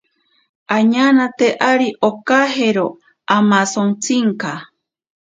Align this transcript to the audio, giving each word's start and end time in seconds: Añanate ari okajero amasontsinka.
Añanate 0.77 1.47
ari 1.71 1.87
okajero 2.09 2.85
amasontsinka. 3.37 4.51